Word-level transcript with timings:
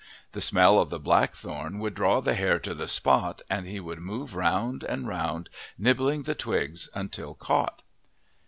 The 0.31 0.41
smell 0.41 0.79
of 0.79 0.89
the 0.89 0.97
blackthorn 0.99 1.77
would 1.77 1.93
draw 1.93 2.21
the 2.21 2.33
hare 2.33 2.57
to 2.57 2.73
the 2.73 2.87
spot, 2.87 3.43
and 3.51 3.67
he 3.67 3.79
would 3.79 3.99
move 3.99 4.33
round 4.35 4.83
and 4.83 5.07
round 5.07 5.47
nibbling 5.77 6.23
the 6.23 6.33
twigs 6.33 6.89
until 6.95 7.35
caught. 7.35 7.83